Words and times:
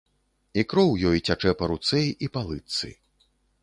І 0.61 0.63
кроў 0.73 0.89
ёй 1.11 1.23
цячэ 1.29 1.55
па 1.61 1.71
руцэ 1.75 2.03
і 2.09 2.25
па 2.35 2.41
лытцы. 2.53 2.95